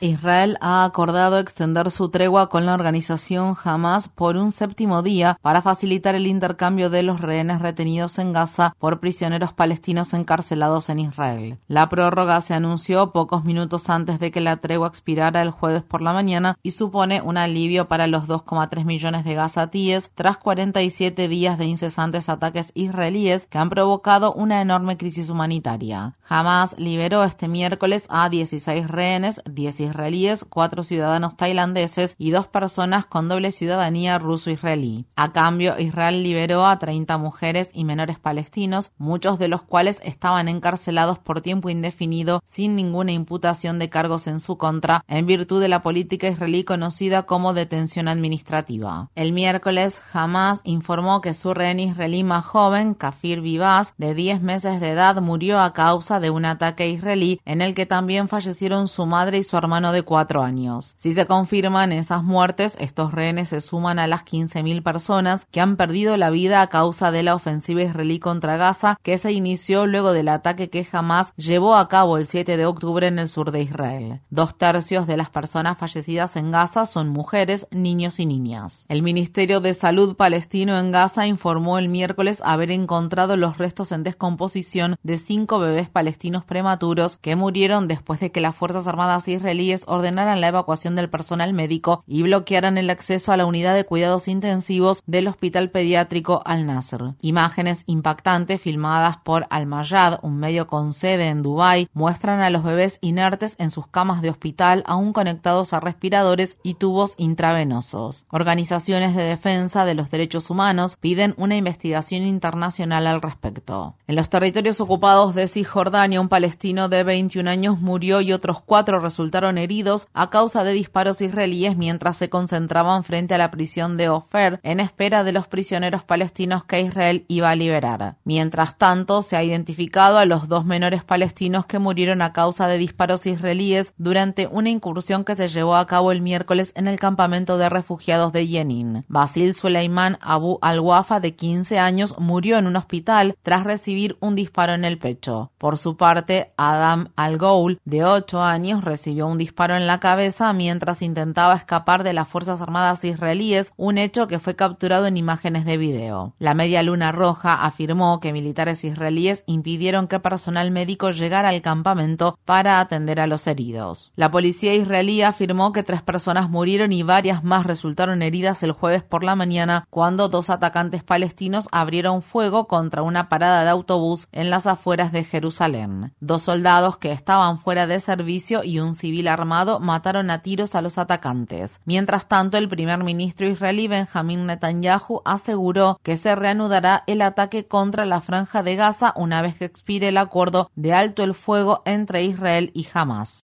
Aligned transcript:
Israel 0.00 0.56
ha 0.60 0.84
acordado 0.84 1.38
extender 1.38 1.90
su 1.90 2.08
tregua 2.08 2.48
con 2.48 2.66
la 2.66 2.74
organización 2.74 3.56
Hamas 3.64 4.08
por 4.08 4.36
un 4.36 4.52
séptimo 4.52 5.02
día 5.02 5.38
para 5.42 5.60
facilitar 5.60 6.14
el 6.14 6.28
intercambio 6.28 6.88
de 6.88 7.02
los 7.02 7.20
rehenes 7.20 7.60
retenidos 7.60 8.18
en 8.20 8.32
Gaza 8.32 8.76
por 8.78 9.00
prisioneros 9.00 9.52
palestinos 9.52 10.14
encarcelados 10.14 10.88
en 10.88 11.00
Israel. 11.00 11.58
La 11.66 11.88
prórroga 11.88 12.40
se 12.40 12.54
anunció 12.54 13.10
pocos 13.10 13.44
minutos 13.44 13.90
antes 13.90 14.20
de 14.20 14.30
que 14.30 14.40
la 14.40 14.58
tregua 14.58 14.86
expirara 14.86 15.42
el 15.42 15.50
jueves 15.50 15.82
por 15.82 16.00
la 16.00 16.12
mañana 16.12 16.56
y 16.62 16.70
supone 16.72 17.20
un 17.20 17.36
alivio 17.36 17.88
para 17.88 18.06
los 18.06 18.28
2,3 18.28 18.84
millones 18.84 19.24
de 19.24 19.34
gazatíes 19.34 20.12
tras 20.14 20.38
47 20.38 21.26
días 21.26 21.58
de 21.58 21.64
incesantes 21.64 22.28
ataques 22.28 22.70
israelíes 22.74 23.46
que 23.46 23.58
han 23.58 23.70
provocado 23.70 24.32
una 24.32 24.60
enorme 24.60 24.96
crisis 24.96 25.28
humanitaria. 25.28 26.14
Hamas 26.28 26.78
liberó 26.78 27.24
este 27.24 27.48
miércoles 27.48 28.06
a 28.10 28.28
16 28.28 28.86
rehenes, 28.86 29.42
10 29.50 29.87
israelíes, 29.88 30.44
cuatro 30.48 30.84
ciudadanos 30.84 31.36
tailandeses 31.36 32.14
y 32.18 32.30
dos 32.30 32.46
personas 32.46 33.06
con 33.06 33.28
doble 33.28 33.52
ciudadanía 33.52 34.18
ruso-israelí. 34.18 35.06
A 35.16 35.32
cambio, 35.32 35.78
Israel 35.78 36.22
liberó 36.22 36.66
a 36.66 36.78
30 36.78 37.18
mujeres 37.18 37.70
y 37.74 37.84
menores 37.84 38.18
palestinos, 38.18 38.92
muchos 38.98 39.38
de 39.38 39.48
los 39.48 39.62
cuales 39.62 40.00
estaban 40.04 40.48
encarcelados 40.48 41.18
por 41.18 41.40
tiempo 41.40 41.70
indefinido 41.70 42.40
sin 42.44 42.76
ninguna 42.76 43.12
imputación 43.12 43.78
de 43.78 43.88
cargos 43.88 44.26
en 44.26 44.40
su 44.40 44.58
contra, 44.58 45.04
en 45.08 45.26
virtud 45.26 45.60
de 45.60 45.68
la 45.68 45.82
política 45.82 46.28
israelí 46.28 46.64
conocida 46.64 47.22
como 47.24 47.54
detención 47.54 48.08
administrativa. 48.08 49.10
El 49.14 49.32
miércoles, 49.32 50.02
Hamas 50.12 50.60
informó 50.64 51.20
que 51.20 51.34
su 51.34 51.54
rehén 51.54 51.80
israelí 51.80 52.24
más 52.24 52.44
joven, 52.44 52.94
Kafir 52.94 53.40
Vivaz, 53.40 53.94
de 53.96 54.14
10 54.14 54.42
meses 54.42 54.80
de 54.80 54.90
edad, 54.90 55.20
murió 55.20 55.60
a 55.60 55.72
causa 55.72 56.20
de 56.20 56.30
un 56.30 56.44
ataque 56.44 56.88
israelí 56.88 57.40
en 57.44 57.62
el 57.62 57.74
que 57.74 57.86
también 57.86 58.28
fallecieron 58.28 58.88
su 58.88 59.06
madre 59.06 59.38
y 59.38 59.42
su 59.42 59.56
hermano 59.56 59.77
de 59.78 60.02
cuatro 60.02 60.42
años. 60.42 60.94
Si 60.96 61.12
se 61.12 61.26
confirman 61.26 61.92
esas 61.92 62.24
muertes, 62.24 62.76
estos 62.80 63.12
rehenes 63.12 63.50
se 63.50 63.60
suman 63.60 64.00
a 64.00 64.08
las 64.08 64.24
15.000 64.24 64.82
personas 64.82 65.46
que 65.52 65.60
han 65.60 65.76
perdido 65.76 66.16
la 66.16 66.30
vida 66.30 66.62
a 66.62 66.66
causa 66.66 67.12
de 67.12 67.22
la 67.22 67.36
ofensiva 67.36 67.82
israelí 67.82 68.18
contra 68.18 68.56
Gaza 68.56 68.98
que 69.04 69.16
se 69.18 69.30
inició 69.32 69.86
luego 69.86 70.12
del 70.12 70.28
ataque 70.28 70.68
que 70.68 70.84
jamás 70.84 71.32
llevó 71.36 71.76
a 71.76 71.88
cabo 71.88 72.16
el 72.16 72.26
7 72.26 72.56
de 72.56 72.66
octubre 72.66 73.06
en 73.06 73.20
el 73.20 73.28
sur 73.28 73.52
de 73.52 73.62
Israel. 73.62 74.20
Dos 74.30 74.58
tercios 74.58 75.06
de 75.06 75.16
las 75.16 75.30
personas 75.30 75.78
fallecidas 75.78 76.34
en 76.34 76.50
Gaza 76.50 76.84
son 76.84 77.08
mujeres, 77.08 77.68
niños 77.70 78.18
y 78.18 78.26
niñas. 78.26 78.84
El 78.88 79.02
Ministerio 79.02 79.60
de 79.60 79.74
Salud 79.74 80.16
palestino 80.16 80.76
en 80.76 80.90
Gaza 80.90 81.28
informó 81.28 81.78
el 81.78 81.88
miércoles 81.88 82.42
haber 82.44 82.72
encontrado 82.72 83.36
los 83.36 83.58
restos 83.58 83.92
en 83.92 84.02
descomposición 84.02 84.96
de 85.04 85.18
cinco 85.18 85.60
bebés 85.60 85.88
palestinos 85.88 86.44
prematuros 86.44 87.16
que 87.16 87.36
murieron 87.36 87.86
después 87.86 88.18
de 88.18 88.32
que 88.32 88.40
las 88.40 88.56
Fuerzas 88.56 88.88
Armadas 88.88 89.28
israelíes 89.28 89.67
ordenaran 89.86 90.40
la 90.40 90.48
evacuación 90.48 90.94
del 90.94 91.10
personal 91.10 91.52
médico 91.52 92.02
y 92.06 92.22
bloquearan 92.22 92.78
el 92.78 92.90
acceso 92.90 93.32
a 93.32 93.36
la 93.36 93.46
unidad 93.46 93.74
de 93.74 93.84
cuidados 93.84 94.28
intensivos 94.28 95.02
del 95.06 95.28
Hospital 95.28 95.70
Pediátrico 95.70 96.42
Al-Nasr. 96.44 97.14
Imágenes 97.20 97.84
impactantes 97.86 98.60
filmadas 98.60 99.18
por 99.18 99.46
Al-Mayad, 99.50 100.20
un 100.22 100.38
medio 100.38 100.66
con 100.66 100.92
sede 100.92 101.28
en 101.28 101.42
Dubái, 101.42 101.88
muestran 101.92 102.40
a 102.40 102.50
los 102.50 102.64
bebés 102.64 102.98
inertes 103.00 103.56
en 103.58 103.70
sus 103.70 103.86
camas 103.86 104.22
de 104.22 104.30
hospital 104.30 104.82
aún 104.86 105.12
conectados 105.12 105.72
a 105.72 105.80
respiradores 105.80 106.58
y 106.62 106.74
tubos 106.74 107.14
intravenosos. 107.18 108.24
Organizaciones 108.30 109.14
de 109.14 109.22
defensa 109.22 109.84
de 109.84 109.94
los 109.94 110.10
derechos 110.10 110.50
humanos 110.50 110.96
piden 110.96 111.34
una 111.36 111.56
investigación 111.56 112.22
internacional 112.22 113.06
al 113.06 113.20
respecto. 113.20 113.96
En 114.06 114.16
los 114.16 114.30
territorios 114.30 114.80
ocupados 114.80 115.34
de 115.34 115.46
Cisjordania, 115.46 116.20
un 116.20 116.28
palestino 116.28 116.88
de 116.88 117.02
21 117.02 117.50
años 117.50 117.80
murió 117.80 118.20
y 118.20 118.32
otros 118.32 118.62
cuatro 118.62 119.00
resultaron 119.00 119.57
heridos 119.58 120.08
a 120.14 120.30
causa 120.30 120.64
de 120.64 120.72
disparos 120.72 121.20
israelíes 121.20 121.76
mientras 121.76 122.16
se 122.16 122.30
concentraban 122.30 123.04
frente 123.04 123.34
a 123.34 123.38
la 123.38 123.50
prisión 123.50 123.96
de 123.96 124.08
Ofer 124.08 124.60
en 124.62 124.80
espera 124.80 125.24
de 125.24 125.32
los 125.32 125.48
prisioneros 125.48 126.04
palestinos 126.04 126.64
que 126.64 126.80
Israel 126.80 127.24
iba 127.28 127.50
a 127.50 127.56
liberar. 127.56 128.16
Mientras 128.24 128.78
tanto, 128.78 129.22
se 129.22 129.36
ha 129.36 129.42
identificado 129.42 130.18
a 130.18 130.24
los 130.24 130.48
dos 130.48 130.64
menores 130.64 131.04
palestinos 131.04 131.66
que 131.66 131.78
murieron 131.78 132.22
a 132.22 132.32
causa 132.32 132.68
de 132.68 132.78
disparos 132.78 133.26
israelíes 133.26 133.92
durante 133.98 134.46
una 134.46 134.70
incursión 134.70 135.24
que 135.24 135.34
se 135.34 135.48
llevó 135.48 135.76
a 135.76 135.86
cabo 135.86 136.12
el 136.12 136.22
miércoles 136.22 136.72
en 136.76 136.88
el 136.88 136.98
campamento 136.98 137.58
de 137.58 137.68
refugiados 137.68 138.32
de 138.32 138.46
Yenin. 138.46 139.04
Basil 139.08 139.54
Suleiman 139.54 140.18
Abu 140.20 140.58
al-Wafa, 140.62 141.20
de 141.20 141.34
15 141.34 141.78
años, 141.78 142.14
murió 142.18 142.58
en 142.58 142.66
un 142.66 142.76
hospital 142.76 143.36
tras 143.42 143.64
recibir 143.64 144.16
un 144.20 144.34
disparo 144.34 144.74
en 144.74 144.84
el 144.84 144.98
pecho. 144.98 145.50
Por 145.58 145.78
su 145.78 145.96
parte, 145.96 146.52
Adam 146.56 147.08
al-Goul, 147.16 147.80
de 147.84 148.04
8 148.04 148.42
años, 148.42 148.84
recibió 148.84 149.26
un 149.26 149.38
disparo 149.38 149.47
en 149.58 149.86
la 149.86 150.00
cabeza 150.00 150.52
mientras 150.52 151.02
intentaba 151.02 151.54
escapar 151.54 152.02
de 152.02 152.12
las 152.12 152.28
Fuerzas 152.28 152.60
Armadas 152.60 153.04
israelíes, 153.04 153.72
un 153.76 153.98
hecho 153.98 154.28
que 154.28 154.38
fue 154.38 154.56
capturado 154.56 155.06
en 155.06 155.16
imágenes 155.16 155.64
de 155.64 155.76
video. 155.76 156.34
La 156.38 156.54
Media 156.54 156.82
Luna 156.82 157.12
Roja 157.12 157.64
afirmó 157.64 158.20
que 158.20 158.32
militares 158.32 158.84
israelíes 158.84 159.44
impidieron 159.46 160.08
que 160.08 160.20
personal 160.20 160.70
médico 160.70 161.10
llegara 161.10 161.48
al 161.48 161.62
campamento 161.62 162.38
para 162.44 162.80
atender 162.80 163.20
a 163.20 163.26
los 163.26 163.46
heridos. 163.46 164.12
La 164.16 164.30
policía 164.30 164.74
israelí 164.74 165.22
afirmó 165.22 165.72
que 165.72 165.82
tres 165.82 166.02
personas 166.02 166.48
murieron 166.48 166.92
y 166.92 167.02
varias 167.02 167.44
más 167.44 167.66
resultaron 167.66 168.22
heridas 168.22 168.62
el 168.62 168.72
jueves 168.72 169.02
por 169.02 169.24
la 169.24 169.36
mañana 169.36 169.86
cuando 169.90 170.28
dos 170.28 170.50
atacantes 170.50 171.02
palestinos 171.02 171.68
abrieron 171.72 172.22
fuego 172.22 172.66
contra 172.66 173.02
una 173.02 173.28
parada 173.28 173.64
de 173.64 173.70
autobús 173.70 174.28
en 174.32 174.50
las 174.50 174.66
afueras 174.66 175.12
de 175.12 175.24
Jerusalén. 175.24 176.14
Dos 176.20 176.42
soldados 176.42 176.98
que 176.98 177.12
estaban 177.12 177.58
fuera 177.58 177.86
de 177.86 178.00
servicio 178.00 178.64
y 178.64 178.80
un 178.80 178.94
civil 178.94 179.28
mataron 179.44 180.30
a 180.30 180.42
tiros 180.42 180.74
a 180.74 180.82
los 180.82 180.98
atacantes. 180.98 181.80
Mientras 181.84 182.28
tanto, 182.28 182.58
el 182.58 182.68
primer 182.68 183.02
ministro 183.04 183.46
israelí 183.46 183.88
Benjamin 183.88 184.46
Netanyahu 184.46 185.22
aseguró 185.24 186.00
que 186.02 186.16
se 186.16 186.34
reanudará 186.34 187.04
el 187.06 187.22
ataque 187.22 187.66
contra 187.66 188.04
la 188.04 188.20
franja 188.20 188.62
de 188.62 188.76
Gaza 188.76 189.12
una 189.16 189.42
vez 189.42 189.56
que 189.56 189.64
expire 189.64 190.08
el 190.08 190.16
acuerdo 190.16 190.70
de 190.76 190.92
alto 190.92 191.22
el 191.22 191.34
fuego 191.34 191.82
entre 191.84 192.24
Israel 192.24 192.70
y 192.74 192.86
Hamas. 192.92 193.40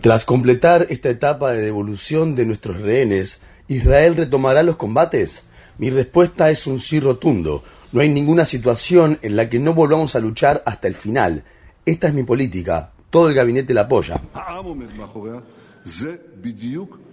Tras 0.00 0.24
completar 0.24 0.86
esta 0.90 1.08
etapa 1.08 1.52
de 1.52 1.62
devolución 1.62 2.34
de 2.34 2.46
nuestros 2.46 2.80
rehenes, 2.80 3.40
¿Israel 3.68 4.16
retomará 4.16 4.62
los 4.62 4.76
combates? 4.76 5.44
Mi 5.78 5.90
respuesta 5.90 6.50
es 6.50 6.66
un 6.66 6.78
sí 6.78 7.00
rotundo. 7.00 7.62
No 7.92 8.00
hay 8.00 8.08
ninguna 8.08 8.44
situación 8.44 9.18
en 9.22 9.36
la 9.36 9.48
que 9.48 9.58
no 9.58 9.74
volvamos 9.74 10.14
a 10.14 10.20
luchar 10.20 10.62
hasta 10.66 10.88
el 10.88 10.94
final. 10.94 11.44
Esta 11.86 12.08
es 12.08 12.14
mi 12.14 12.22
política. 12.22 12.92
Todo 13.10 13.28
el 13.28 13.34
gabinete 13.34 13.74
la 13.74 13.82
apoya. 13.82 14.20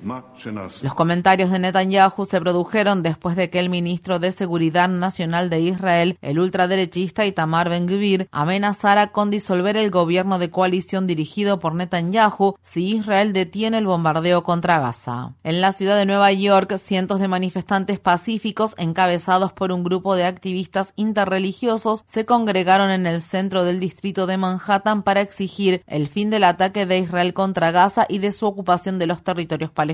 Los 0.04 0.94
comentarios 0.94 1.52
de 1.52 1.60
Netanyahu 1.60 2.26
se 2.26 2.40
produjeron 2.40 3.04
después 3.04 3.36
de 3.36 3.50
que 3.50 3.60
el 3.60 3.70
ministro 3.70 4.20
de 4.20 4.32
Seguridad 4.32 4.90
Nacional 4.90 5.50
de 5.50 5.62
Israel, 5.62 6.18
el 6.22 6.40
ultraderechista 6.40 7.26
Itamar 7.26 7.70
Ben-Gvir, 7.70 8.28
amenazara 8.32 9.12
con 9.12 9.32
disolver 9.32 9.76
el 9.76 9.90
gobierno 9.90 10.40
de 10.40 10.52
coalición 10.52 11.08
dirigido 11.08 11.60
por 11.60 11.74
Netanyahu 11.74 12.56
si 12.62 12.96
Israel 12.96 13.34
detiene 13.34 13.80
el 13.80 13.88
bombardeo 13.88 14.44
contra 14.44 14.80
Gaza. 14.80 15.34
En 15.44 15.62
la 15.62 15.72
ciudad 15.72 15.98
de 15.98 16.06
Nueva 16.06 16.32
York, 16.32 16.78
cientos 16.78 17.20
de 17.20 17.28
manifestantes 17.28 18.00
pacíficos 18.00 18.76
encabezados 18.78 19.52
por 19.52 19.72
un 19.72 19.84
grupo 19.84 20.16
de 20.16 20.26
activistas 20.26 20.94
interreligiosos 20.96 22.04
se 22.06 22.26
congregaron 22.26 22.92
en 22.92 23.08
el 23.08 23.22
centro 23.22 23.64
del 23.64 23.80
distrito 23.80 24.28
de 24.28 24.38
Manhattan 24.38 25.04
para 25.04 25.22
exigir 25.22 25.84
el 25.88 26.08
fin 26.08 26.30
del 26.30 26.44
ataque 26.44 26.86
de 26.86 27.00
Israel 27.00 27.34
contra 27.34 27.72
Gaza 27.72 28.06
y 28.08 28.20
de 28.20 28.32
su 28.32 28.46
ocupación 28.46 29.00
de 29.00 29.08
los 29.08 29.24
territorios 29.24 29.72
palestinos 29.72 29.87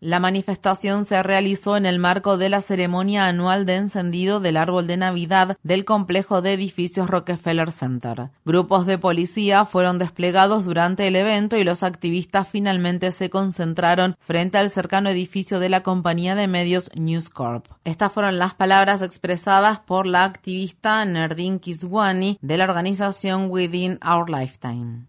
La 0.00 0.20
manifestación 0.20 1.04
se 1.04 1.22
realizó 1.22 1.76
en 1.76 1.86
el 1.86 1.98
marco 1.98 2.38
de 2.38 2.48
la 2.48 2.60
ceremonia 2.60 3.26
anual 3.26 3.66
de 3.66 3.76
encendido 3.76 4.40
del 4.40 4.56
árbol 4.56 4.86
de 4.86 4.96
Navidad 4.96 5.56
del 5.62 5.84
complejo 5.84 6.42
de 6.42 6.54
edificios 6.54 7.08
Rockefeller 7.08 7.70
Center. 7.70 8.30
Grupos 8.44 8.86
de 8.86 8.98
policía 8.98 9.64
fueron 9.64 9.98
desplegados 9.98 10.64
durante 10.64 11.06
el 11.06 11.16
evento 11.16 11.56
y 11.56 11.64
los 11.64 11.82
activistas 11.82 12.48
finalmente 12.48 13.10
se 13.10 13.30
concentraron 13.30 14.16
frente 14.20 14.58
al 14.58 14.70
cercano 14.70 15.10
edificio 15.10 15.60
de 15.60 15.68
la 15.68 15.82
compañía 15.82 16.34
de 16.34 16.46
medios 16.46 16.90
News 16.94 17.30
Corp. 17.30 17.66
Estas 17.84 18.12
fueron 18.12 18.38
las 18.38 18.54
palabras 18.54 19.02
expresadas 19.02 19.80
por 19.80 20.06
la 20.06 20.24
activista 20.24 21.04
Nerdin 21.04 21.58
Kiswani 21.58 22.38
de 22.40 22.56
la 22.56 22.64
organización 22.64 23.50
Within 23.50 23.98
Our 24.04 24.30
Lifetime. 24.30 25.06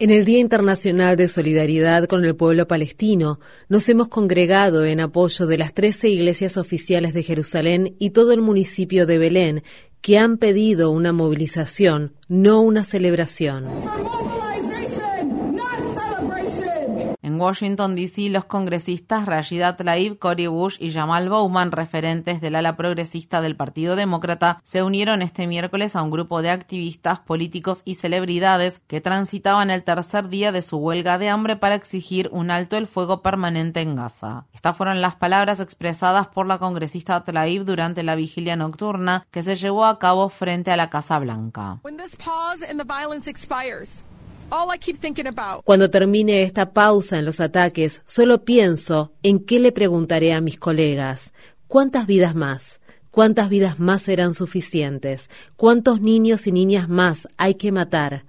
En 0.00 0.10
el 0.10 0.24
Día 0.24 0.40
Internacional 0.40 1.16
de 1.16 1.28
Solidaridad 1.28 2.06
con 2.06 2.24
el 2.24 2.34
pueblo 2.34 2.66
palestino, 2.66 3.38
nos 3.68 3.88
hemos 3.88 4.08
congregado 4.08 4.84
en 4.84 4.98
apoyo 4.98 5.46
de 5.46 5.56
las 5.56 5.72
13 5.72 6.08
iglesias 6.08 6.56
oficiales 6.56 7.14
de 7.14 7.22
Jerusalén 7.22 7.94
y 8.00 8.10
todo 8.10 8.32
el 8.32 8.40
municipio 8.40 9.06
de 9.06 9.18
Belén, 9.18 9.62
que 10.00 10.18
han 10.18 10.38
pedido 10.38 10.90
una 10.90 11.12
movilización, 11.12 12.12
no 12.28 12.60
una 12.60 12.84
celebración. 12.84 13.66
En 17.34 17.40
Washington, 17.40 17.96
D.C., 17.96 18.28
los 18.30 18.44
congresistas 18.44 19.26
Rashida 19.26 19.74
Tlaib, 19.74 20.20
Cory 20.20 20.46
Bush 20.46 20.76
y 20.78 20.92
Jamal 20.92 21.28
Bowman, 21.28 21.72
referentes 21.72 22.40
del 22.40 22.54
ala 22.54 22.76
progresista 22.76 23.40
del 23.40 23.56
Partido 23.56 23.96
Demócrata, 23.96 24.60
se 24.62 24.84
unieron 24.84 25.20
este 25.20 25.48
miércoles 25.48 25.96
a 25.96 26.02
un 26.02 26.12
grupo 26.12 26.42
de 26.42 26.50
activistas, 26.50 27.18
políticos 27.18 27.82
y 27.84 27.96
celebridades 27.96 28.82
que 28.86 29.00
transitaban 29.00 29.70
el 29.70 29.82
tercer 29.82 30.28
día 30.28 30.52
de 30.52 30.62
su 30.62 30.76
huelga 30.76 31.18
de 31.18 31.28
hambre 31.28 31.56
para 31.56 31.74
exigir 31.74 32.28
un 32.30 32.52
alto 32.52 32.76
el 32.76 32.86
fuego 32.86 33.20
permanente 33.20 33.80
en 33.80 33.96
Gaza. 33.96 34.46
Estas 34.52 34.76
fueron 34.76 35.00
las 35.00 35.16
palabras 35.16 35.58
expresadas 35.58 36.28
por 36.28 36.46
la 36.46 36.58
congresista 36.58 37.24
Tlaib 37.24 37.64
durante 37.64 38.04
la 38.04 38.14
vigilia 38.14 38.54
nocturna 38.54 39.26
que 39.32 39.42
se 39.42 39.56
llevó 39.56 39.86
a 39.86 39.98
cabo 39.98 40.28
frente 40.28 40.70
a 40.70 40.76
la 40.76 40.88
Casa 40.88 41.18
Blanca. 41.18 41.80
Cuando 45.64 45.90
termine 45.90 46.42
esta 46.42 46.72
pausa 46.72 47.18
en 47.18 47.24
los 47.24 47.40
ataques, 47.40 48.02
solo 48.06 48.44
pienso 48.44 49.12
en 49.22 49.44
qué 49.44 49.58
le 49.58 49.72
preguntaré 49.72 50.32
a 50.32 50.40
mis 50.40 50.58
colegas. 50.58 51.32
¿Cuántas 51.66 52.06
vidas 52.06 52.34
más? 52.34 52.80
¿Cuántas 53.10 53.48
vidas 53.48 53.78
más 53.78 54.02
serán 54.02 54.34
suficientes? 54.34 55.30
¿Cuántos 55.56 56.00
niños 56.00 56.46
y 56.46 56.52
niñas 56.52 56.88
más 56.88 57.28
hay 57.36 57.54
que 57.54 57.70
matar? 57.72 58.24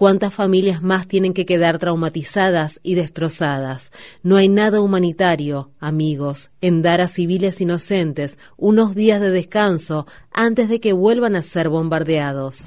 ¿Cuántas 0.00 0.32
familias 0.32 0.80
más 0.80 1.06
tienen 1.06 1.34
que 1.34 1.44
quedar 1.44 1.78
traumatizadas 1.78 2.80
y 2.82 2.94
destrozadas? 2.94 3.92
No 4.22 4.36
hay 4.36 4.48
nada 4.48 4.80
humanitario, 4.80 5.72
amigos, 5.78 6.50
en 6.62 6.80
dar 6.80 7.02
a 7.02 7.08
civiles 7.08 7.60
inocentes 7.60 8.38
unos 8.56 8.94
días 8.94 9.20
de 9.20 9.30
descanso 9.30 10.06
antes 10.32 10.70
de 10.70 10.80
que 10.80 10.94
vuelvan 10.94 11.36
a 11.36 11.42
ser 11.42 11.68
bombardeados. 11.68 12.64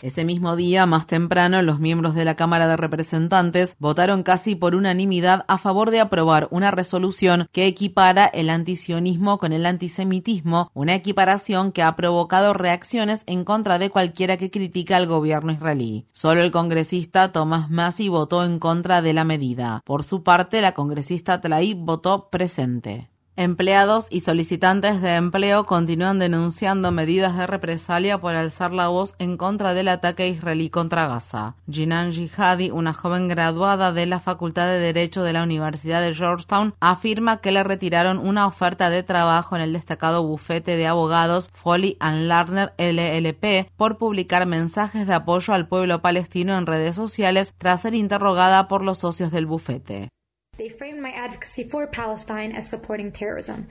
Ese 0.00 0.24
mismo 0.24 0.56
día, 0.56 0.86
más 0.86 1.06
temprano, 1.06 1.60
los 1.60 1.80
miembros 1.80 2.14
de 2.14 2.24
la 2.24 2.34
Cámara 2.34 2.66
de 2.66 2.78
Representantes 2.78 3.76
votaron 3.78 4.22
casi 4.22 4.54
por 4.54 4.74
unanimidad 4.74 5.44
a 5.48 5.58
favor 5.58 5.90
de 5.90 6.00
aprobar 6.00 6.48
una 6.50 6.70
resolución 6.70 7.46
que 7.52 7.66
equipara 7.66 8.24
el 8.26 8.48
antisionismo 8.48 9.36
con 9.36 9.52
el 9.52 9.66
antisemitismo, 9.66 10.70
una 10.72 10.94
equiparación 10.94 11.72
que 11.72 11.82
ha 11.82 11.94
provocado 11.94 12.54
reacciones 12.54 13.22
en 13.26 13.44
contra 13.44 13.78
de 13.78 13.90
cualquiera 13.90 14.38
que 14.38 14.50
critica 14.50 14.96
al 14.96 15.06
gobierno 15.06 15.52
israelí. 15.52 15.89
Solo 16.12 16.42
el 16.42 16.50
congresista 16.50 17.32
Thomas 17.32 17.70
Massey 17.70 18.08
votó 18.08 18.44
en 18.44 18.58
contra 18.58 19.02
de 19.02 19.12
la 19.12 19.24
medida. 19.24 19.80
Por 19.84 20.04
su 20.04 20.22
parte, 20.22 20.60
la 20.60 20.72
congresista 20.72 21.40
Tlaib 21.40 21.78
votó 21.78 22.28
presente. 22.30 23.10
Empleados 23.40 24.08
y 24.10 24.20
solicitantes 24.20 25.00
de 25.00 25.14
empleo 25.14 25.64
continúan 25.64 26.18
denunciando 26.18 26.92
medidas 26.92 27.38
de 27.38 27.46
represalia 27.46 28.20
por 28.20 28.34
alzar 28.34 28.70
la 28.70 28.88
voz 28.88 29.14
en 29.18 29.38
contra 29.38 29.72
del 29.72 29.88
ataque 29.88 30.28
israelí 30.28 30.68
contra 30.68 31.08
Gaza. 31.08 31.54
Jinan 31.66 32.12
Jihadi, 32.12 32.70
una 32.70 32.92
joven 32.92 33.28
graduada 33.28 33.94
de 33.94 34.04
la 34.04 34.20
Facultad 34.20 34.66
de 34.66 34.78
Derecho 34.78 35.22
de 35.22 35.32
la 35.32 35.42
Universidad 35.42 36.02
de 36.02 36.12
Georgetown, 36.12 36.74
afirma 36.80 37.38
que 37.38 37.50
le 37.50 37.64
retiraron 37.64 38.18
una 38.18 38.46
oferta 38.46 38.90
de 38.90 39.02
trabajo 39.02 39.56
en 39.56 39.62
el 39.62 39.72
destacado 39.72 40.22
bufete 40.22 40.76
de 40.76 40.86
abogados 40.86 41.48
Foley 41.54 41.96
and 41.98 42.28
Lerner 42.28 42.74
LLP 42.76 43.70
por 43.74 43.96
publicar 43.96 44.44
mensajes 44.44 45.06
de 45.06 45.14
apoyo 45.14 45.54
al 45.54 45.66
pueblo 45.66 46.02
palestino 46.02 46.58
en 46.58 46.66
redes 46.66 46.94
sociales 46.94 47.54
tras 47.56 47.80
ser 47.80 47.94
interrogada 47.94 48.68
por 48.68 48.82
los 48.82 48.98
socios 48.98 49.32
del 49.32 49.46
bufete. 49.46 50.10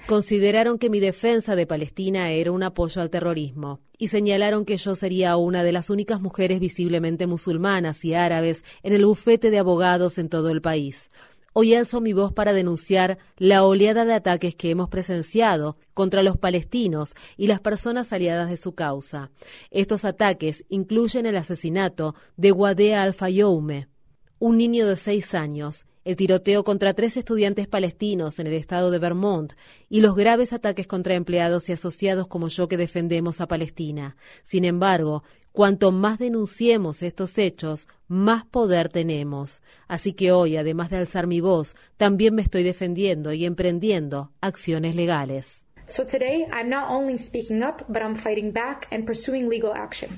Consideraron 0.08 0.80
que 0.80 0.90
mi 0.90 1.00
defensa 1.00 1.56
de 1.56 1.68
Palestina 1.68 2.32
era 2.32 2.52
un 2.52 2.64
apoyo 2.64 3.00
al 3.02 3.12
terrorismo 3.12 3.80
y 3.98 4.08
señalaron 4.08 4.66
que 4.66 4.78
yo 4.78 4.96
sería 4.96 5.38
una 5.38 5.62
de 5.62 5.72
las 5.72 5.92
únicas 5.92 6.20
mujeres 6.20 6.60
visiblemente 6.60 7.28
musulmanas 7.28 8.04
y 8.06 8.16
árabes 8.16 8.64
en 8.82 8.94
el 8.94 9.06
bufete 9.06 9.52
de 9.52 9.60
abogados 9.60 10.18
en 10.18 10.30
todo 10.30 10.50
el 10.50 10.62
país. 10.62 11.12
Hoy 11.54 11.76
alzo 11.76 12.02
mi 12.02 12.14
voz 12.14 12.34
para 12.34 12.54
denunciar 12.54 13.20
la 13.38 13.64
oleada 13.64 14.06
de 14.06 14.14
ataques 14.16 14.56
que 14.56 14.72
hemos 14.72 14.90
presenciado 14.90 15.78
contra 15.94 16.24
los 16.24 16.38
palestinos 16.38 17.14
y 17.38 17.46
las 17.46 17.60
personas 17.60 18.14
aliadas 18.14 18.50
de 18.50 18.58
su 18.58 18.74
causa. 18.74 19.30
Estos 19.70 20.06
ataques 20.06 20.66
incluyen 20.70 21.28
el 21.28 21.38
asesinato 21.38 22.16
de 22.36 22.52
Wadea 22.52 23.04
Al-Fayoume, 23.04 23.90
un 24.40 24.58
niño 24.58 24.88
de 24.88 24.96
seis 24.96 25.36
años, 25.36 25.86
el 26.06 26.16
tiroteo 26.16 26.64
contra 26.64 26.94
tres 26.94 27.18
estudiantes 27.18 27.68
palestinos 27.68 28.40
en 28.40 28.48
el 28.48 28.54
estado 28.54 28.92
de 28.92 29.00
Vermont 29.00 29.54
y 29.90 30.02
los 30.02 30.16
graves 30.16 30.54
ataques 30.54 30.88
contra 30.88 31.16
empleados 31.16 31.70
y 31.70 31.74
asociados 31.74 32.28
como 32.28 32.48
yo 32.48 32.68
que 32.68 32.78
defendemos 32.78 33.42
a 33.42 33.48
Palestina. 33.48 34.16
Sin 34.44 34.66
embargo, 34.66 35.24
cuanto 35.52 35.92
más 35.92 36.20
denunciemos 36.20 37.04
estos 37.04 37.38
hechos, 37.38 37.88
más 38.08 38.46
poder 38.46 38.90
tenemos. 38.90 39.62
Así 39.88 40.14
que 40.14 40.32
hoy, 40.32 40.58
además 40.58 40.90
de 40.90 40.98
alzar 40.98 41.28
mi 41.28 41.42
voz, 41.42 41.76
también 41.98 42.36
me 42.36 42.42
estoy 42.42 42.64
defendiendo 42.64 43.34
y 43.34 43.46
emprendiendo 43.46 44.32
acciones 44.42 44.96
legales. 44.96 45.66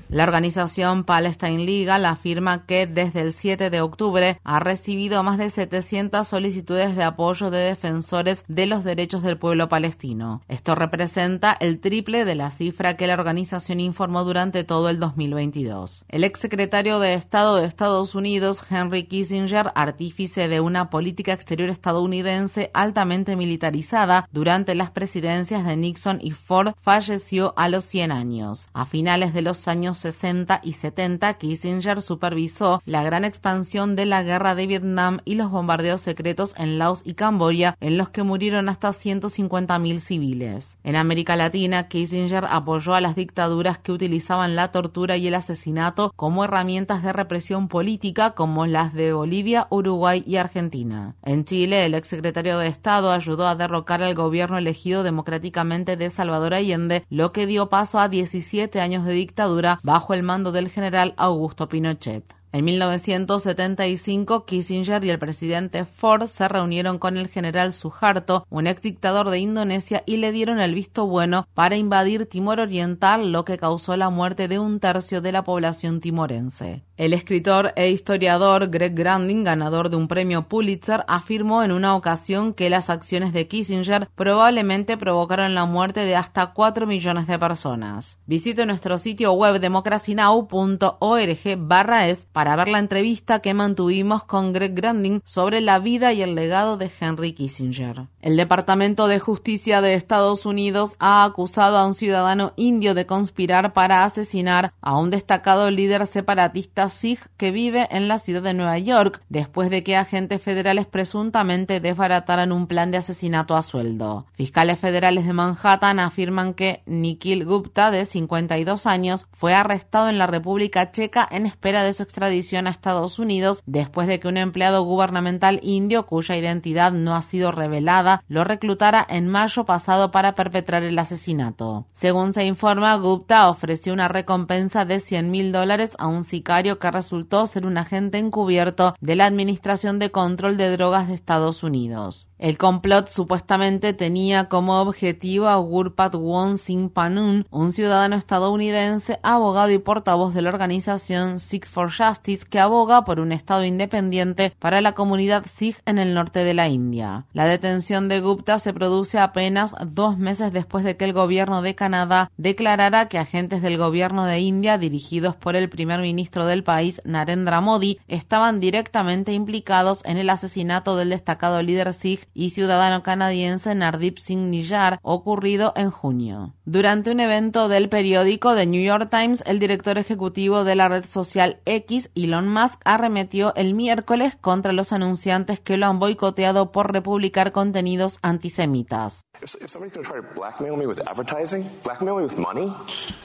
La 0.08 0.24
organización 0.24 1.04
Palestine 1.04 1.64
Legal 1.64 2.04
afirma 2.04 2.66
que 2.66 2.86
desde 2.86 3.20
el 3.20 3.32
7 3.32 3.70
de 3.70 3.80
octubre 3.80 4.38
ha 4.44 4.60
recibido 4.60 5.22
más 5.22 5.38
de 5.38 5.48
700 5.48 6.28
solicitudes 6.28 6.94
de 6.94 7.04
apoyo 7.04 7.50
de 7.50 7.58
defensores 7.58 8.44
de 8.48 8.66
los 8.66 8.84
derechos 8.84 9.22
del 9.22 9.38
pueblo 9.38 9.68
palestino. 9.68 10.42
Esto 10.48 10.74
representa 10.74 11.56
el 11.58 11.80
triple 11.80 12.24
de 12.24 12.34
la 12.34 12.50
cifra 12.50 12.96
que 12.96 13.06
la 13.06 13.14
organización 13.14 13.80
informó 13.80 14.24
durante 14.24 14.64
todo 14.64 14.90
el 14.90 15.00
2022. 15.00 16.04
El 16.08 16.24
exsecretario 16.24 17.00
de 17.00 17.14
Estado 17.14 17.56
de 17.56 17.66
Estados 17.66 18.14
Unidos, 18.14 18.64
Henry 18.70 19.04
Kissinger, 19.04 19.72
artífice 19.74 20.48
de 20.48 20.60
una 20.60 20.90
política 20.90 21.32
exterior 21.32 21.70
estadounidense 21.70 22.70
altamente 22.74 23.36
militarizada 23.36 24.28
durante 24.32 24.74
las 24.74 24.90
presidencias 24.90 25.61
de 25.66 25.76
Nixon 25.76 26.18
y 26.22 26.30
Ford 26.32 26.74
falleció 26.80 27.52
a 27.56 27.68
los 27.68 27.84
100 27.84 28.12
años. 28.12 28.68
A 28.72 28.86
finales 28.86 29.34
de 29.34 29.42
los 29.42 29.68
años 29.68 29.98
60 29.98 30.60
y 30.62 30.72
70, 30.72 31.34
Kissinger 31.34 32.00
supervisó 32.00 32.82
la 32.86 33.02
gran 33.02 33.24
expansión 33.24 33.94
de 33.96 34.06
la 34.06 34.22
guerra 34.22 34.54
de 34.54 34.66
Vietnam 34.66 35.20
y 35.24 35.34
los 35.34 35.50
bombardeos 35.50 36.00
secretos 36.00 36.54
en 36.56 36.78
Laos 36.78 37.02
y 37.04 37.14
Camboya, 37.14 37.76
en 37.80 37.98
los 37.98 38.08
que 38.08 38.22
murieron 38.22 38.68
hasta 38.68 38.88
150.000 38.88 39.98
civiles. 40.00 40.78
En 40.84 40.96
América 40.96 41.36
Latina, 41.36 41.88
Kissinger 41.88 42.46
apoyó 42.48 42.94
a 42.94 43.00
las 43.00 43.14
dictaduras 43.14 43.78
que 43.78 43.92
utilizaban 43.92 44.56
la 44.56 44.70
tortura 44.70 45.16
y 45.16 45.26
el 45.26 45.34
asesinato 45.34 46.12
como 46.16 46.44
herramientas 46.44 47.02
de 47.02 47.12
represión 47.12 47.68
política, 47.68 48.30
como 48.30 48.66
las 48.66 48.94
de 48.94 49.12
Bolivia, 49.12 49.66
Uruguay 49.70 50.24
y 50.26 50.36
Argentina. 50.36 51.14
En 51.22 51.44
Chile, 51.44 51.84
el 51.84 51.94
exsecretario 51.94 52.58
de 52.58 52.68
Estado 52.68 53.12
ayudó 53.12 53.46
a 53.46 53.56
derrocar 53.56 54.02
al 54.02 54.14
gobierno 54.14 54.58
elegido 54.58 55.02
democráticamente 55.02 55.51
de 55.96 56.10
Salvador 56.10 56.54
Allende, 56.54 57.04
lo 57.10 57.30
que 57.32 57.46
dio 57.46 57.68
paso 57.68 58.00
a 58.00 58.08
17 58.08 58.80
años 58.80 59.04
de 59.04 59.12
dictadura 59.12 59.80
bajo 59.82 60.14
el 60.14 60.22
mando 60.22 60.50
del 60.50 60.68
general 60.68 61.14
Augusto 61.16 61.68
Pinochet. 61.68 62.41
En 62.54 62.66
1975, 62.66 64.44
Kissinger 64.44 65.02
y 65.04 65.08
el 65.08 65.18
presidente 65.18 65.86
Ford 65.86 66.26
se 66.26 66.46
reunieron 66.48 66.98
con 66.98 67.16
el 67.16 67.28
general 67.28 67.72
Suharto, 67.72 68.46
un 68.50 68.66
ex 68.66 68.82
dictador 68.82 69.30
de 69.30 69.38
Indonesia, 69.38 70.02
y 70.04 70.18
le 70.18 70.32
dieron 70.32 70.60
el 70.60 70.74
visto 70.74 71.06
bueno 71.06 71.48
para 71.54 71.76
invadir 71.76 72.26
Timor 72.26 72.60
Oriental, 72.60 73.32
lo 73.32 73.46
que 73.46 73.56
causó 73.56 73.96
la 73.96 74.10
muerte 74.10 74.48
de 74.48 74.58
un 74.58 74.80
tercio 74.80 75.22
de 75.22 75.32
la 75.32 75.44
población 75.44 76.00
timorense. 76.00 76.82
El 76.98 77.14
escritor 77.14 77.72
e 77.74 77.90
historiador 77.90 78.68
Greg 78.68 78.94
Grandin, 78.94 79.44
ganador 79.44 79.88
de 79.88 79.96
un 79.96 80.06
premio 80.06 80.46
Pulitzer, 80.46 81.04
afirmó 81.08 81.64
en 81.64 81.72
una 81.72 81.96
ocasión 81.96 82.52
que 82.52 82.68
las 82.68 82.90
acciones 82.90 83.32
de 83.32 83.48
Kissinger 83.48 84.10
probablemente 84.14 84.98
provocaron 84.98 85.54
la 85.54 85.64
muerte 85.64 86.00
de 86.00 86.16
hasta 86.16 86.52
4 86.52 86.86
millones 86.86 87.26
de 87.26 87.38
personas. 87.38 88.18
Visite 88.26 88.66
nuestro 88.66 88.98
sitio 88.98 89.32
web 89.32 89.58
democracynow.org 89.58 91.56
barra 91.56 92.08
es 92.08 92.26
para 92.26 92.41
ver 92.44 92.68
la 92.68 92.78
entrevista 92.78 93.40
que 93.40 93.54
mantuvimos 93.54 94.24
con 94.24 94.52
Greg 94.52 94.74
Grandin 94.74 95.22
sobre 95.24 95.60
la 95.60 95.78
vida 95.78 96.12
y 96.12 96.22
el 96.22 96.34
legado 96.34 96.76
de 96.76 96.90
Henry 97.00 97.32
Kissinger. 97.32 98.06
El 98.20 98.36
Departamento 98.36 99.06
de 99.08 99.20
Justicia 99.20 99.80
de 99.80 99.94
Estados 99.94 100.44
Unidos 100.44 100.96
ha 100.98 101.24
acusado 101.24 101.76
a 101.76 101.86
un 101.86 101.94
ciudadano 101.94 102.52
indio 102.56 102.94
de 102.94 103.06
conspirar 103.06 103.72
para 103.72 104.04
asesinar 104.04 104.72
a 104.80 104.98
un 104.98 105.10
destacado 105.10 105.70
líder 105.70 106.06
separatista 106.06 106.88
Sikh 106.88 107.28
que 107.36 107.50
vive 107.50 107.88
en 107.90 108.08
la 108.08 108.18
ciudad 108.18 108.42
de 108.42 108.54
Nueva 108.54 108.78
York 108.78 109.22
después 109.28 109.70
de 109.70 109.82
que 109.82 109.96
agentes 109.96 110.42
federales 110.42 110.86
presuntamente 110.86 111.80
desbarataran 111.80 112.52
un 112.52 112.66
plan 112.66 112.90
de 112.90 112.98
asesinato 112.98 113.56
a 113.56 113.62
sueldo. 113.62 114.26
Fiscales 114.34 114.78
federales 114.78 115.26
de 115.26 115.32
Manhattan 115.32 115.98
afirman 115.98 116.54
que 116.54 116.82
Nikhil 116.86 117.44
Gupta, 117.44 117.90
de 117.90 118.04
52 118.04 118.86
años, 118.86 119.26
fue 119.32 119.54
arrestado 119.54 120.08
en 120.08 120.18
la 120.18 120.26
República 120.26 120.90
Checa 120.90 121.26
en 121.30 121.46
espera 121.46 121.84
de 121.84 121.92
su 121.92 122.02
extradición 122.02 122.31
a 122.32 122.70
Estados 122.70 123.18
Unidos 123.18 123.62
después 123.66 124.08
de 124.08 124.18
que 124.18 124.26
un 124.26 124.36
empleado 124.36 124.82
gubernamental 124.84 125.60
indio 125.62 126.06
cuya 126.06 126.36
identidad 126.36 126.92
no 126.92 127.14
ha 127.14 127.22
sido 127.22 127.52
revelada 127.52 128.24
lo 128.26 128.42
reclutara 128.42 129.06
en 129.08 129.28
mayo 129.28 129.64
pasado 129.64 130.10
para 130.10 130.34
perpetrar 130.34 130.82
el 130.82 130.98
asesinato. 130.98 131.86
Según 131.92 132.32
se 132.32 132.44
informa, 132.44 132.96
Gupta 132.96 133.50
ofreció 133.50 133.92
una 133.92 134.08
recompensa 134.08 134.84
de 134.84 134.98
100 134.98 135.30
mil 135.30 135.52
dólares 135.52 135.94
a 135.98 136.08
un 136.08 136.24
sicario 136.24 136.78
que 136.78 136.90
resultó 136.90 137.46
ser 137.46 137.66
un 137.66 137.76
agente 137.76 138.18
encubierto 138.18 138.94
de 139.00 139.16
la 139.16 139.26
Administración 139.26 139.98
de 139.98 140.10
Control 140.10 140.56
de 140.56 140.70
Drogas 140.70 141.08
de 141.08 141.14
Estados 141.14 141.62
Unidos. 141.62 142.26
El 142.42 142.58
complot 142.58 143.06
supuestamente 143.06 143.94
tenía 143.94 144.48
como 144.48 144.80
objetivo 144.80 145.46
a 145.46 145.54
Gurpat 145.58 146.16
Won 146.16 146.58
Singh 146.58 146.90
Panun, 146.90 147.46
un 147.52 147.70
ciudadano 147.70 148.16
estadounidense, 148.16 149.20
abogado 149.22 149.70
y 149.70 149.78
portavoz 149.78 150.34
de 150.34 150.42
la 150.42 150.48
organización 150.48 151.38
Sikh 151.38 151.68
for 151.68 151.92
Justice 151.92 152.44
que 152.44 152.58
aboga 152.58 153.04
por 153.04 153.20
un 153.20 153.30
Estado 153.30 153.64
independiente 153.64 154.52
para 154.58 154.80
la 154.80 154.90
comunidad 154.90 155.46
Sikh 155.46 155.80
en 155.86 156.00
el 156.00 156.14
norte 156.14 156.40
de 156.40 156.52
la 156.52 156.66
India. 156.66 157.26
La 157.32 157.44
detención 157.44 158.08
de 158.08 158.18
Gupta 158.18 158.58
se 158.58 158.74
produce 158.74 159.20
apenas 159.20 159.76
dos 159.86 160.18
meses 160.18 160.52
después 160.52 160.84
de 160.84 160.96
que 160.96 161.04
el 161.04 161.12
gobierno 161.12 161.62
de 161.62 161.76
Canadá 161.76 162.28
declarara 162.38 163.06
que 163.06 163.20
agentes 163.20 163.62
del 163.62 163.78
gobierno 163.78 164.24
de 164.24 164.40
India, 164.40 164.78
dirigidos 164.78 165.36
por 165.36 165.54
el 165.54 165.68
primer 165.68 166.00
ministro 166.00 166.44
del 166.44 166.64
país, 166.64 167.00
Narendra 167.04 167.60
Modi, 167.60 168.00
estaban 168.08 168.58
directamente 168.58 169.32
implicados 169.32 170.02
en 170.04 170.16
el 170.16 170.28
asesinato 170.28 170.96
del 170.96 171.10
destacado 171.10 171.62
líder 171.62 171.94
Sikh 171.94 172.31
y 172.34 172.50
ciudadano 172.50 173.02
canadiense 173.02 173.74
Nardip 173.74 174.18
Singh 174.18 174.50
Niyar, 174.50 174.98
ocurrido 175.02 175.72
en 175.76 175.90
junio. 175.90 176.52
Durante 176.64 177.10
un 177.10 177.20
evento 177.20 177.68
del 177.68 177.88
periódico 177.88 178.54
The 178.54 178.66
New 178.66 178.82
York 178.82 179.08
Times, 179.10 179.42
el 179.46 179.58
director 179.58 179.98
ejecutivo 179.98 180.64
de 180.64 180.76
la 180.76 180.88
red 180.88 181.04
social 181.04 181.58
X, 181.64 182.10
Elon 182.14 182.48
Musk, 182.48 182.80
arremetió 182.84 183.54
el 183.56 183.74
miércoles 183.74 184.36
contra 184.40 184.72
los 184.72 184.92
anunciantes 184.92 185.60
que 185.60 185.76
lo 185.76 185.86
han 185.86 185.98
boicoteado 185.98 186.72
por 186.72 186.92
republicar 186.92 187.52
contenidos 187.52 188.18
antisemitas. 188.22 189.24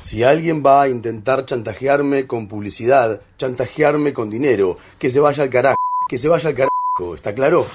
Si 0.02 0.24
alguien 0.24 0.64
va 0.66 0.82
a 0.82 0.90
intentar 0.90 1.46
chantajearme 1.46 2.28
con 2.28 2.48
publicidad, 2.48 3.22
chantajearme 3.38 4.14
con 4.14 4.30
dinero, 4.30 4.78
que 4.98 5.10
se 5.10 5.20
vaya 5.20 5.44
al 5.44 5.50
carajo, 5.50 5.78
que 6.08 6.18
se 6.18 6.28
vaya 6.28 6.50
al 6.50 6.56
carajo, 6.56 7.16
¿está 7.16 7.36
claro? 7.36 7.68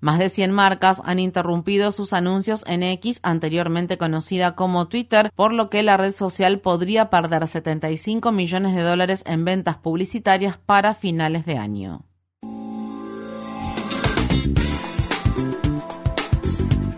Más 0.00 0.20
de 0.20 0.28
100 0.28 0.52
marcas 0.52 1.02
han 1.04 1.18
interrumpido 1.18 1.90
sus 1.90 2.12
anuncios 2.12 2.62
en 2.68 2.84
X, 2.84 3.18
anteriormente 3.24 3.98
conocida 3.98 4.54
como 4.54 4.86
Twitter, 4.86 5.32
por 5.34 5.52
lo 5.52 5.70
que 5.70 5.82
la 5.82 5.96
red 5.96 6.14
social 6.14 6.60
podría 6.60 7.10
perder 7.10 7.48
75 7.48 8.30
millones 8.30 8.76
de 8.76 8.82
dólares 8.82 9.24
en 9.26 9.44
ventas 9.44 9.78
publicitarias 9.78 10.56
para 10.56 10.94
finales 10.94 11.44
de 11.44 11.58
año. 11.58 12.04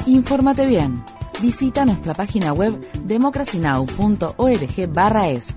Infórmate 0.06 0.66
bien. 0.66 1.02
Visita 1.40 1.86
nuestra 1.86 2.12
página 2.12 2.52
web 2.52 2.78
democracynow.org/es. 3.04 5.56